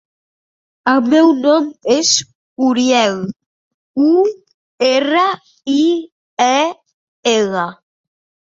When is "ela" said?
7.37-7.69